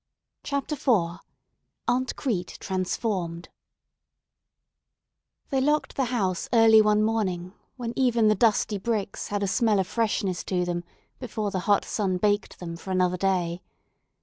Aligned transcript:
CHAPTER 0.41 0.73
IV 0.73 1.19
AUNT 1.87 2.15
CRETE 2.15 2.57
TRANSFORMED 2.59 3.49
THEY 5.51 5.61
locked 5.61 5.95
the 5.95 6.05
house 6.05 6.49
early 6.51 6.81
one 6.81 7.03
morning 7.03 7.53
when 7.75 7.93
even 7.95 8.27
the 8.27 8.33
dusty 8.33 8.79
bricks 8.79 9.27
had 9.27 9.43
a 9.43 9.47
smell 9.47 9.77
of 9.79 9.85
freshness 9.85 10.43
to 10.45 10.65
them 10.65 10.83
before 11.19 11.51
the 11.51 11.59
hot 11.69 11.85
sun 11.85 12.17
baked 12.17 12.57
them 12.57 12.77
for 12.77 12.89
another 12.89 13.17
day. 13.17 13.61